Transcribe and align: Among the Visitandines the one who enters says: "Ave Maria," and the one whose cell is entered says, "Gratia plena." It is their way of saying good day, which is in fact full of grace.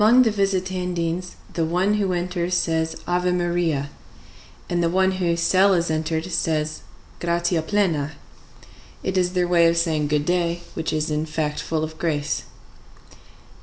Among 0.01 0.23
the 0.23 0.31
Visitandines 0.31 1.33
the 1.53 1.63
one 1.63 1.93
who 1.93 2.11
enters 2.11 2.55
says: 2.55 2.95
"Ave 3.07 3.31
Maria," 3.33 3.91
and 4.67 4.81
the 4.81 4.89
one 4.89 5.11
whose 5.11 5.41
cell 5.41 5.75
is 5.75 5.91
entered 5.91 6.25
says, 6.31 6.81
"Gratia 7.19 7.61
plena." 7.61 8.13
It 9.03 9.15
is 9.15 9.33
their 9.33 9.47
way 9.47 9.67
of 9.67 9.77
saying 9.77 10.07
good 10.07 10.25
day, 10.25 10.61
which 10.73 10.91
is 10.91 11.11
in 11.11 11.27
fact 11.27 11.59
full 11.59 11.83
of 11.83 11.99
grace. 11.99 12.45